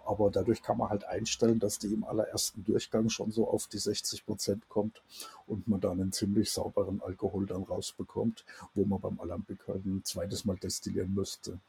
[0.05, 3.77] Aber dadurch kann man halt einstellen, dass die im allerersten Durchgang schon so auf die
[3.77, 5.01] 60 Prozent kommt
[5.47, 8.43] und man dann einen ziemlich sauberen Alkohol dann rausbekommt,
[8.75, 11.59] wo man beim Alambic halt ein zweites Mal destillieren müsste.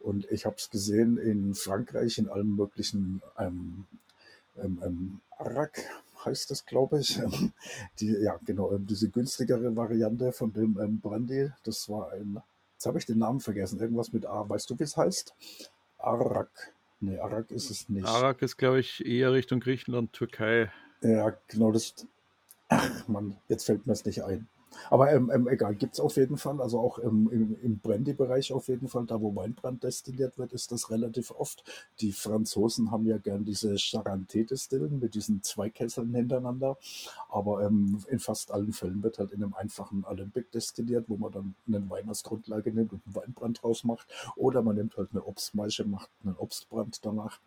[0.00, 3.84] Und ich habe es gesehen in Frankreich in allen möglichen ähm,
[4.56, 5.84] ähm, ähm, Arak
[6.24, 7.20] heißt das, glaube ich.
[8.00, 12.40] Die, ja, genau, ähm, diese günstigere Variante von dem ähm, Brandy, das war ein,
[12.74, 15.34] jetzt habe ich den Namen vergessen, irgendwas mit A, weißt du, wie es heißt?
[15.98, 16.72] Arak.
[17.00, 18.06] Nee, Arak ist es nicht.
[18.06, 20.70] Arak ist, glaube ich, eher Richtung Griechenland, Türkei.
[21.00, 21.94] Ja, genau, das.
[22.68, 24.48] Ach, Mann, jetzt fällt mir es nicht ein.
[24.90, 28.52] Aber ähm, ähm, egal, gibt es auf jeden Fall, also auch im, im, im Brandy-Bereich
[28.52, 31.64] auf jeden Fall, da wo Weinbrand destilliert wird, ist das relativ oft.
[32.00, 36.78] Die Franzosen haben ja gern diese Charanté-Destillen mit diesen zwei Kesseln hintereinander,
[37.28, 41.32] aber ähm, in fast allen Fällen wird halt in einem einfachen Alembic destilliert, wo man
[41.32, 44.08] dann einen Wein als Grundlage nimmt und einen Weinbrand draus macht.
[44.36, 47.40] Oder man nimmt halt eine Obstmaische, macht einen Obstbrand danach.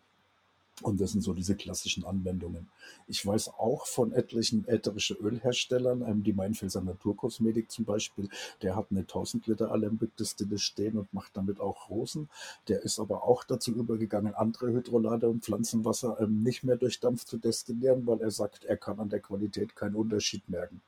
[0.82, 2.68] Und das sind so diese klassischen Anwendungen.
[3.06, 8.28] Ich weiß auch von etlichen ätherische Ölherstellern, ähm, die Mainfelser Naturkosmetik zum Beispiel,
[8.62, 12.28] der hat eine 1000 Liter Alembic Distille stehen und macht damit auch Rosen.
[12.68, 17.24] Der ist aber auch dazu übergegangen, andere Hydrolate und Pflanzenwasser ähm, nicht mehr durch Dampf
[17.24, 20.82] zu destillieren, weil er sagt, er kann an der Qualität keinen Unterschied merken.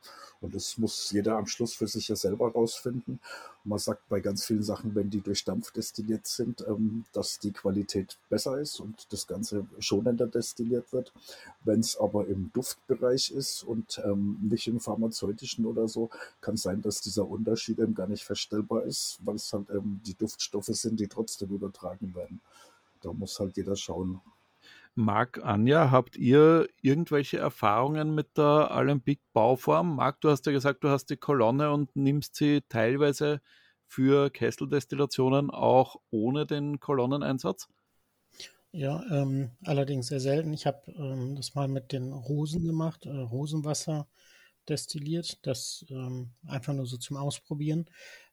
[0.44, 3.18] Und das muss jeder am Schluss für sich ja selber rausfinden.
[3.64, 7.50] Man sagt bei ganz vielen Sachen, wenn die durch Dampf destilliert sind, ähm, dass die
[7.50, 11.14] Qualität besser ist und das Ganze schonender destilliert wird.
[11.64, 16.10] Wenn es aber im Duftbereich ist und ähm, nicht im pharmazeutischen oder so,
[16.42, 20.14] kann sein, dass dieser Unterschied eben gar nicht feststellbar ist, weil es halt eben die
[20.14, 22.42] Duftstoffe sind, die trotzdem übertragen werden.
[23.00, 24.20] Da muss halt jeder schauen,
[24.96, 29.96] Marc, Anja, habt ihr irgendwelche Erfahrungen mit der Alembic-Bauform?
[29.96, 33.40] Marc, du hast ja gesagt, du hast die Kolonne und nimmst sie teilweise
[33.86, 37.68] für Kesseldestillationen auch ohne den Kolonneneinsatz?
[38.70, 40.52] Ja, ähm, allerdings sehr selten.
[40.52, 44.08] Ich habe ähm, das mal mit den Rosen gemacht, äh, Rosenwasser
[44.68, 47.86] destilliert, das ähm, einfach nur so zum Ausprobieren,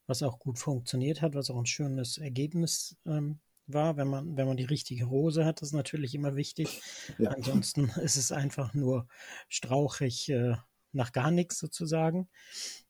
[0.06, 3.40] was auch gut funktioniert hat, was auch ein schönes Ergebnis ähm,
[3.74, 3.98] war.
[3.98, 6.82] Wenn man, wenn man die richtige Rose hat, das ist natürlich immer wichtig.
[7.18, 7.32] Ja.
[7.32, 9.08] Ansonsten ist es einfach nur
[9.50, 10.56] strauchig äh,
[10.92, 12.30] nach gar nichts sozusagen.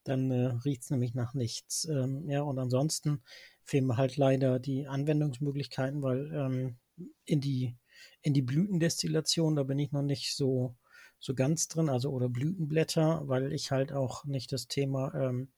[0.04, 1.86] Dann äh, riecht es nämlich nach nichts.
[1.86, 3.24] Ähm, ja, und ansonsten
[3.64, 6.78] fehlen mir halt leider die Anwendungsmöglichkeiten, weil ähm,
[7.26, 7.76] in die
[8.22, 10.76] in die Blütendestillation, da bin ich noch nicht so
[11.20, 15.52] so ganz drin, also oder Blütenblätter, weil ich halt auch nicht das Thema ähm,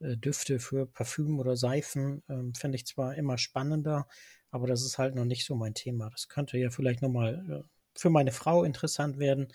[0.00, 4.06] äh, Düfte für Parfüm oder Seifen ähm, fände ich zwar immer spannender,
[4.50, 6.10] aber das ist halt noch nicht so mein Thema.
[6.10, 9.48] Das könnte ja vielleicht nochmal äh, für meine Frau interessant werden,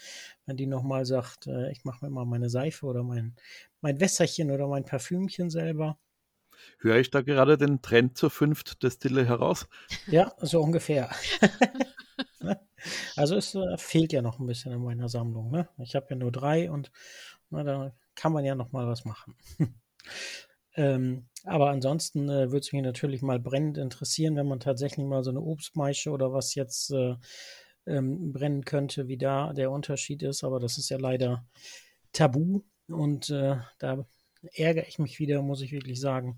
[0.45, 3.35] wenn die nochmal sagt, äh, ich mache mir mal meine Seife oder mein,
[3.81, 5.97] mein Wässerchen oder mein Parfümchen selber.
[6.79, 9.67] Höre ich da gerade den Trend zur fünft Destille heraus?
[10.07, 11.09] Ja, so ungefähr.
[13.15, 15.51] also es äh, fehlt ja noch ein bisschen in meiner Sammlung.
[15.51, 15.67] Ne?
[15.77, 16.91] Ich habe ja nur drei und
[17.49, 19.35] na, da kann man ja noch mal was machen.
[20.75, 25.23] ähm, aber ansonsten äh, würde es mich natürlich mal brennend interessieren, wenn man tatsächlich mal
[25.23, 27.15] so eine Obstmaische oder was jetzt äh,
[27.85, 30.43] ähm, brennen könnte, wie da der Unterschied ist.
[30.43, 31.45] Aber das ist ja leider
[32.13, 34.05] tabu und äh, da
[34.55, 36.37] ärgere ich mich wieder, muss ich wirklich sagen,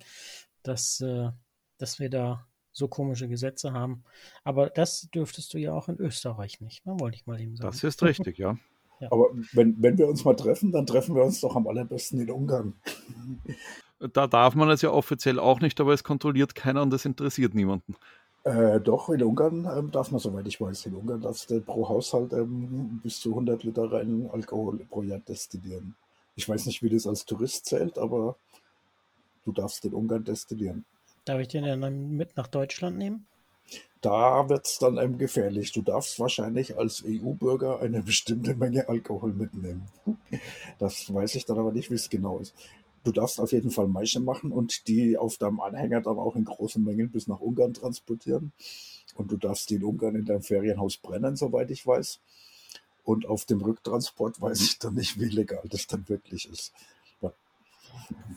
[0.64, 1.30] dass, äh,
[1.78, 4.04] dass wir da so komische Gesetze haben.
[4.44, 7.00] Aber das dürftest du ja auch in Österreich nicht, ne?
[7.00, 7.72] wollte ich mal eben sagen.
[7.72, 8.58] Das ist richtig, ja.
[9.00, 9.12] ja.
[9.12, 12.30] Aber wenn, wenn wir uns mal treffen, dann treffen wir uns doch am allerbesten in
[12.30, 12.74] Ungarn.
[14.00, 17.54] Da darf man es ja offiziell auch nicht, aber es kontrolliert keiner und es interessiert
[17.54, 17.96] niemanden.
[18.44, 21.90] Äh, doch, in Ungarn ähm, darf man, soweit ich weiß, in Ungarn darfst du pro
[21.90, 25.96] Haushalt ähm, bis zu 100 Liter reinen Alkohol pro Jahr destillieren.
[26.36, 28.36] Ich weiß nicht, wie das als Tourist zählt, aber
[29.46, 30.86] du darfst in Ungarn destillieren.
[31.24, 33.26] Darf ich den dann mit nach Deutschland nehmen?
[34.02, 35.72] Da wird es dann einem gefährlich.
[35.72, 39.88] Du darfst wahrscheinlich als EU-Bürger eine bestimmte Menge Alkohol mitnehmen.
[40.78, 42.54] Das weiß ich dann aber nicht, wie es genau ist.
[43.06, 46.44] Du darfst auf jeden Fall Maische machen und die auf deinem Anhänger dann auch in
[46.44, 48.52] großen Mengen bis nach Ungarn transportieren.
[49.14, 52.20] Und du darfst die in Ungarn in deinem Ferienhaus brennen, soweit ich weiß.
[53.04, 56.74] Und auf dem Rücktransport weiß ich dann nicht, wie legal das dann wirklich ist.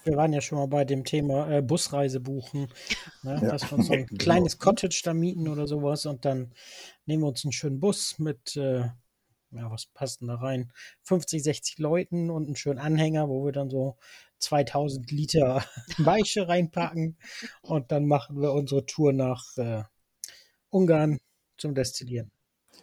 [0.05, 2.69] Wir waren ja schon mal bei dem Thema äh, Busreise buchen,
[3.23, 3.41] ne?
[3.43, 3.51] ja.
[3.51, 4.23] dass wir uns so ein genau.
[4.23, 6.53] kleines Cottage da mieten oder sowas und dann
[7.07, 8.85] nehmen wir uns einen schönen Bus mit äh,
[9.51, 10.73] ja, was passt denn da rein?
[11.05, 13.97] 50, 60 Leuten und einen schönen Anhänger, wo wir dann so
[14.38, 15.64] 2000 Liter
[15.98, 17.16] Maische reinpacken
[17.62, 19.83] und dann machen wir unsere Tour nach äh,
[20.70, 21.18] Ungarn
[21.57, 22.31] zum Destillieren.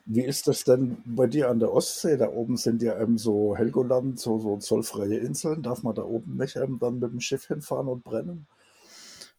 [0.05, 2.17] Wie ist das denn bei dir an der Ostsee?
[2.17, 5.63] Da oben sind ja ähm, so Helgoland, so, so zollfreie Inseln.
[5.63, 8.45] Darf man da oben nicht ähm, dann mit dem Schiff hinfahren und brennen?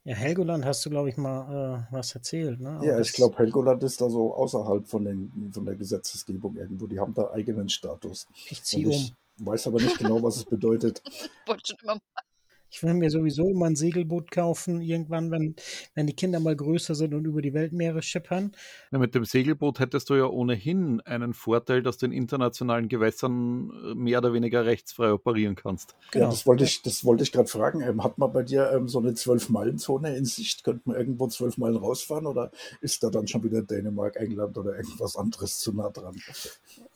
[0.03, 2.61] Ja, Helgoland hast du, glaube ich, mal äh, was erzählt.
[2.61, 2.81] Ne?
[2.83, 6.87] ja, ich glaube, Helgoland ist da so außerhalb von, den, von der Gesetzesgebung irgendwo.
[6.87, 8.27] Die haben da eigenen Status.
[8.49, 9.11] Ich ziehe um.
[9.39, 11.03] Weiß aber nicht genau, was es bedeutet.
[11.65, 11.77] Ich
[12.83, 15.55] will mir sowieso immer ein Segelboot kaufen, irgendwann, wenn,
[15.95, 18.53] wenn die Kinder mal größer sind und über die Weltmeere schippern.
[18.91, 23.71] Ja, mit dem Segelboot hättest du ja ohnehin einen Vorteil, dass du in internationalen Gewässern
[23.71, 25.95] äh, mehr oder weniger rechtsfrei operieren kannst.
[26.13, 26.27] Genau.
[26.27, 27.81] Ja, das wollte ich, das wollte ich gerade fragen.
[27.81, 30.65] Ähm, hat man bei dir ähm, so eine Zwölf-Meilen-Zone in Sicht?
[30.65, 34.77] Könnte man irgendwo zwölf Meilen rausfahren oder ist da dann schon wieder Dänemark, England oder
[34.77, 36.17] irgendwas anderes zu nah dran?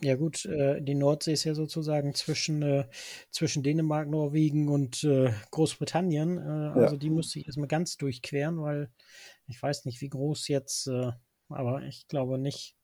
[0.00, 2.84] Ja gut, äh, die Nordsee ist ja sozusagen zwischen, äh,
[3.30, 5.69] zwischen Dänemark, Norwegen und äh, Großbritannien.
[6.38, 6.98] Äh, also ja.
[6.98, 8.90] die müsste ich erstmal ganz durchqueren, weil
[9.46, 11.12] ich weiß nicht, wie groß jetzt, äh,
[11.48, 12.76] aber ich glaube nicht.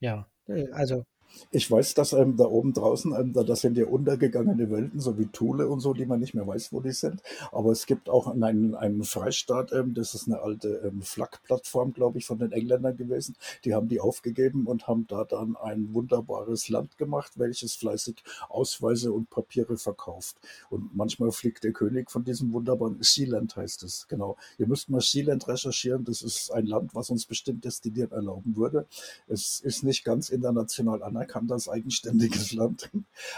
[0.00, 1.04] Ja, äh, also
[1.50, 5.18] ich weiß, dass ähm, da oben draußen, ähm, da, das sind ja untergegangene Welten, so
[5.18, 7.22] wie Thule und so, die man nicht mehr weiß, wo die sind.
[7.50, 12.18] Aber es gibt auch einen, einen Freistaat, ähm, das ist eine alte ähm, Flak-Plattform, glaube
[12.18, 13.36] ich, von den Engländern gewesen.
[13.64, 19.12] Die haben die aufgegeben und haben da dann ein wunderbares Land gemacht, welches fleißig Ausweise
[19.12, 20.36] und Papiere verkauft.
[20.70, 24.36] Und manchmal fliegt der König von diesem wunderbaren Sealand heißt es, genau.
[24.58, 26.04] Ihr müsst mal Sealand recherchieren.
[26.04, 28.86] Das ist ein Land, was uns bestimmt destilliert erlauben würde.
[29.28, 32.90] Es ist nicht ganz international anerkannt anerkannt als eigenständiges Land.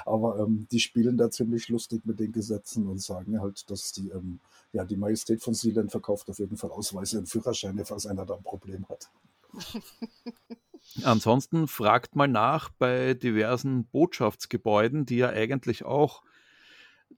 [0.05, 4.09] Aber ähm, die spielen da ziemlich lustig mit den Gesetzen und sagen halt, dass die,
[4.09, 4.41] ähm,
[4.73, 8.35] ja, die Majestät von Sealand verkauft auf jeden Fall Ausweise und Führerscheine, falls einer da
[8.35, 9.11] ein Problem hat.
[11.03, 16.23] Ansonsten fragt mal nach bei diversen Botschaftsgebäuden, die ja eigentlich auch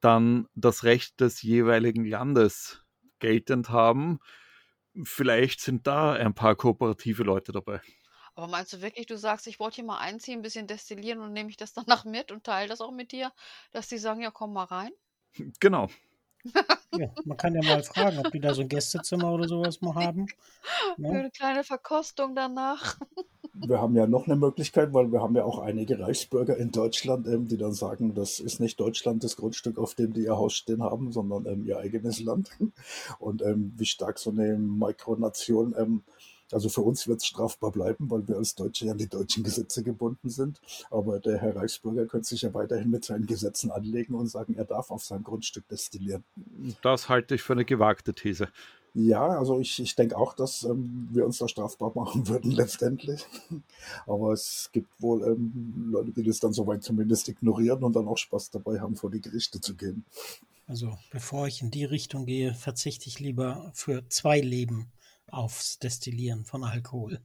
[0.00, 2.84] dann das Recht des jeweiligen Landes
[3.18, 4.18] geltend haben.
[5.02, 7.80] Vielleicht sind da ein paar kooperative Leute dabei.
[8.36, 11.32] Aber meinst du wirklich, du sagst, ich wollte hier mal einziehen, ein bisschen destillieren und
[11.32, 13.32] nehme ich das danach mit und teile das auch mit dir,
[13.72, 14.92] dass die sagen, ja, komm mal rein?
[15.60, 15.88] Genau.
[16.96, 19.96] Ja, man kann ja mal fragen, ob die da so ein Gästezimmer oder sowas mal
[19.96, 20.26] haben.
[20.96, 21.08] Ne?
[21.08, 22.98] Für eine kleine Verkostung danach.
[23.52, 27.26] Wir haben ja noch eine Möglichkeit, weil wir haben ja auch einige Reichsbürger in Deutschland,
[27.26, 30.54] ähm, die dann sagen, das ist nicht Deutschland das Grundstück, auf dem die ihr Haus
[30.54, 32.50] stehen haben, sondern ähm, ihr eigenes Land.
[33.18, 36.04] Und ähm, wie stark so eine Mikronation ähm,
[36.52, 39.42] also für uns wird es strafbar bleiben, weil wir als Deutsche ja an die deutschen
[39.42, 40.60] Gesetze gebunden sind.
[40.90, 44.64] Aber der Herr Reichsbürger könnte sich ja weiterhin mit seinen Gesetzen anlegen und sagen, er
[44.64, 46.24] darf auf seinem Grundstück destillieren.
[46.82, 48.48] Das halte ich für eine gewagte These.
[48.98, 53.26] Ja, also ich, ich denke auch, dass ähm, wir uns da strafbar machen würden letztendlich.
[54.06, 58.16] Aber es gibt wohl ähm, Leute, die das dann soweit zumindest ignorieren und dann auch
[58.16, 60.06] Spaß dabei haben, vor die Gerichte zu gehen.
[60.66, 64.90] Also bevor ich in die Richtung gehe, verzichte ich lieber für zwei Leben
[65.30, 67.20] aufs Destillieren von Alkohol.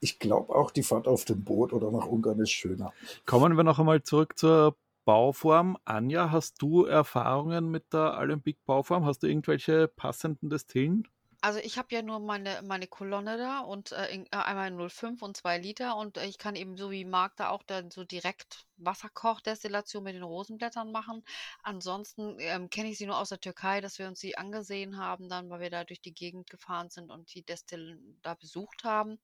[0.00, 2.92] Ich glaube auch, die Fahrt auf dem Boot oder nach Ungarn ist schöner.
[3.26, 5.78] Kommen wir noch einmal zurück zur Bauform.
[5.84, 9.06] Anja, hast du Erfahrungen mit der Alembic Bauform?
[9.06, 11.08] Hast du irgendwelche passenden Destillen?
[11.40, 15.22] Also ich habe ja nur meine, meine Kolonne da und äh, in, äh, einmal 0,5
[15.22, 18.04] und 2 Liter und äh, ich kann eben so wie Marc da auch dann so
[18.04, 21.24] direkt Wasserkochdestillation mit den Rosenblättern machen.
[21.62, 25.28] Ansonsten ähm, kenne ich sie nur aus der Türkei, dass wir uns sie angesehen haben,
[25.28, 29.20] dann, weil wir da durch die Gegend gefahren sind und die Destillen da besucht haben.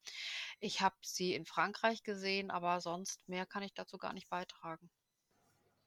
[0.61, 4.89] Ich habe sie in Frankreich gesehen, aber sonst mehr kann ich dazu gar nicht beitragen.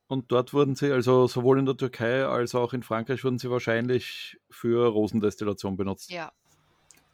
[0.08, 3.50] Und dort wurden sie, also sowohl in der Türkei als auch in Frankreich, wurden sie
[3.50, 6.12] wahrscheinlich für Rosendestillation benutzt.
[6.12, 6.32] Ja,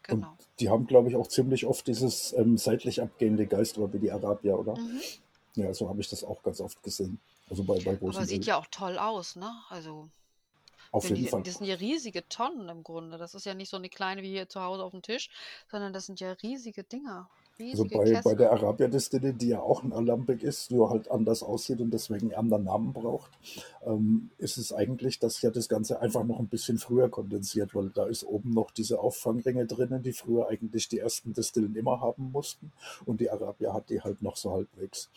[0.03, 0.31] genau.
[0.31, 4.11] Und die haben, glaube ich, auch ziemlich oft dieses ähm, seitlich abgehende Geistrohr wie die
[4.11, 4.77] Arabier, oder?
[4.77, 5.01] Mhm.
[5.55, 7.19] Ja, so habe ich das auch ganz oft gesehen.
[7.49, 9.51] Also bei, bei großen Aber sieht ja auch toll aus, ne?
[9.69, 10.09] Also.
[10.91, 11.41] Auf jeden die, Fall.
[11.41, 13.17] Das sind ja riesige Tonnen im Grunde.
[13.17, 15.31] Das ist ja nicht so eine kleine wie hier zu Hause auf dem Tisch,
[15.71, 17.29] sondern das sind ja riesige Dinger.
[17.59, 21.81] Also bei, bei der Arabia-Distille, die ja auch ein Alambic ist, nur halt anders aussieht
[21.81, 23.31] und deswegen einen anderen Namen braucht,
[23.85, 27.89] ähm, ist es eigentlich, dass ja das Ganze einfach noch ein bisschen früher kondensiert, weil
[27.91, 32.31] da ist oben noch diese Auffangringe drinnen, die früher eigentlich die ersten Distillen immer haben
[32.31, 32.71] mussten
[33.05, 35.09] und die Arabia hat die halt noch so halbwegs.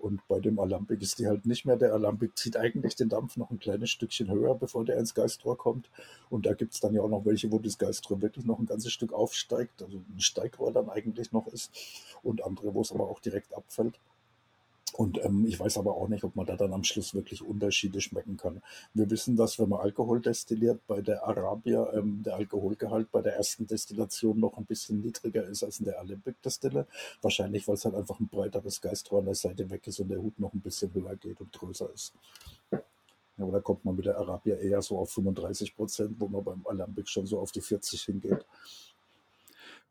[0.00, 1.76] Und bei dem Alambic ist die halt nicht mehr.
[1.76, 5.58] Der Alambic zieht eigentlich den Dampf noch ein kleines Stückchen höher, bevor der ins Geistrohr
[5.58, 5.90] kommt.
[6.30, 8.66] Und da gibt es dann ja auch noch welche, wo das Geistrohr wirklich noch ein
[8.66, 11.70] ganzes Stück aufsteigt, also ein Steigrohr dann eigentlich noch ist.
[12.22, 14.00] Und andere, wo es aber auch direkt abfällt.
[14.94, 18.00] Und ähm, ich weiß aber auch nicht, ob man da dann am Schluss wirklich Unterschiede
[18.00, 18.62] schmecken kann.
[18.92, 23.36] Wir wissen, dass wenn man Alkohol destilliert, bei der Arabia ähm, der Alkoholgehalt bei der
[23.36, 26.86] ersten Destillation noch ein bisschen niedriger ist als in der Alembic-Destille.
[27.22, 30.20] Wahrscheinlich, weil es halt einfach ein breiteres Geistrohr an der Seite weg ist und der
[30.20, 32.12] Hut noch ein bisschen höher geht und größer ist.
[33.40, 36.44] Ja, aber da kommt man mit der Arabia eher so auf 35 Prozent, wo man
[36.44, 38.44] beim Alembic schon so auf die 40 hingeht.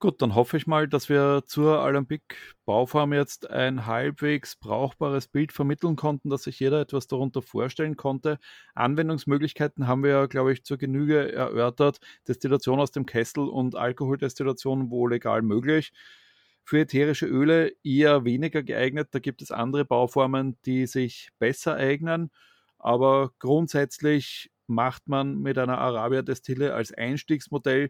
[0.01, 5.97] Gut, dann hoffe ich mal, dass wir zur Alembic-Bauform jetzt ein halbwegs brauchbares Bild vermitteln
[5.97, 8.39] konnten, dass sich jeder etwas darunter vorstellen konnte.
[8.75, 11.99] Anwendungsmöglichkeiten haben wir ja, glaube ich, zur Genüge erörtert.
[12.29, 15.91] Destillation aus dem Kessel und Alkoholdestillation wohl legal möglich.
[16.63, 19.09] Für ätherische Öle eher weniger geeignet.
[19.11, 22.31] Da gibt es andere Bauformen, die sich besser eignen.
[22.77, 27.89] Aber grundsätzlich macht man mit einer Arabia-Destille als Einstiegsmodell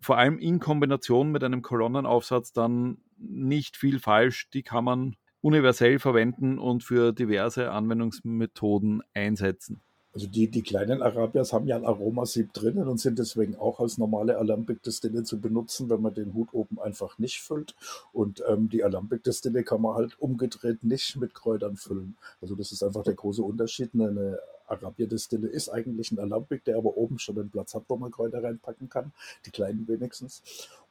[0.00, 4.48] vor allem in Kombination mit einem Kolonnenaufsatz dann nicht viel falsch.
[4.50, 9.80] Die kann man universell verwenden und für diverse Anwendungsmethoden einsetzen.
[10.12, 13.96] Also die, die kleinen Arabias haben ja ein Aromasieb drinnen und sind deswegen auch als
[13.96, 17.76] normale Alambic-Destille zu benutzen, wenn man den Hut oben einfach nicht füllt.
[18.12, 22.16] Und ähm, die Alambic-Destille kann man halt umgedreht nicht mit Kräutern füllen.
[22.40, 23.90] Also das ist einfach der große Unterschied.
[23.94, 24.40] Eine
[24.70, 28.42] Arabia-Destille ist eigentlich ein Alambic, der aber oben schon einen Platz hat, wo man Kräuter
[28.42, 29.12] reinpacken kann,
[29.46, 30.42] die kleinen wenigstens.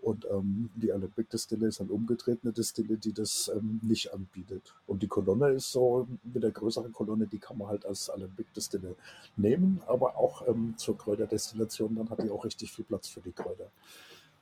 [0.01, 4.73] Und ähm, die Alambic-Destille ist eine umgedrehte Destille, die das ähm, nicht anbietet.
[4.87, 8.95] Und die Kolonne ist so mit der größeren Kolonne, die kann man halt als Alambic-Destille
[9.35, 13.33] nehmen, aber auch ähm, zur Kräuterdestillation, dann hat die auch richtig viel Platz für die
[13.33, 13.69] Kräuter.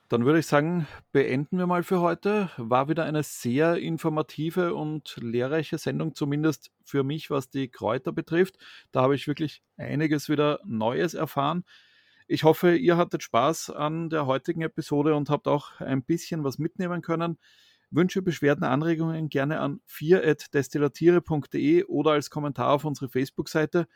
[0.08, 2.50] Dann würde ich sagen, beenden wir mal für heute.
[2.56, 8.56] War wieder eine sehr informative und lehrreiche Sendung, zumindest für mich, was die Kräuter betrifft.
[8.90, 11.64] Da habe ich wirklich einiges wieder Neues erfahren.
[12.26, 16.58] Ich hoffe, ihr hattet Spaß an der heutigen Episode und habt auch ein bisschen was
[16.58, 17.38] mitnehmen können.
[17.90, 23.86] Wünsche, Beschwerden, Anregungen gerne an 4.destillatiere.de oder als Kommentar auf unsere Facebook-Seite.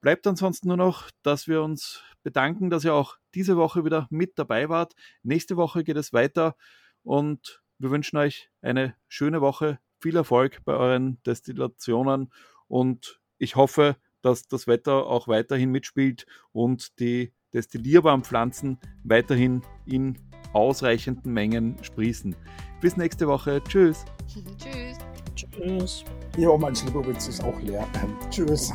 [0.00, 4.38] Bleibt ansonsten nur noch, dass wir uns bedanken, dass ihr auch diese Woche wieder mit
[4.38, 4.94] dabei wart.
[5.22, 6.56] Nächste Woche geht es weiter
[7.02, 12.32] und wir wünschen euch eine schöne Woche, viel Erfolg bei euren Destillationen
[12.68, 20.18] und ich hoffe, dass das Wetter auch weiterhin mitspielt und die destillierbaren Pflanzen weiterhin in
[20.52, 22.36] ausreichenden Mengen sprießen.
[22.80, 23.62] Bis nächste Woche.
[23.68, 24.04] Tschüss.
[24.58, 24.98] Tschüss.
[25.34, 26.04] Tschüss.
[26.36, 27.86] Ja, mein Slibowitz ist auch leer.
[28.02, 28.72] Ähm, tschüss.